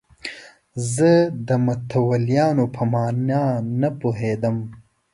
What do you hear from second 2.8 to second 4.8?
معنی نه پوهېدم.